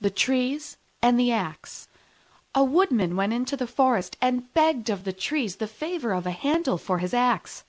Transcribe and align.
THE 0.00 0.10
TREES 0.10 0.76
AND 1.02 1.18
THE 1.18 1.32
AXE 1.32 1.88
A 2.54 2.62
Woodman 2.62 3.16
went 3.16 3.32
into 3.32 3.56
the 3.56 3.66
forest 3.66 4.16
and 4.20 4.54
begged 4.54 4.88
of 4.88 5.02
the 5.02 5.12
Trees 5.12 5.56
the 5.56 5.66
favour 5.66 6.12
of 6.12 6.24
a 6.24 6.30
handle 6.30 6.78
for 6.78 6.98
his 6.98 7.12
Axe. 7.12 7.64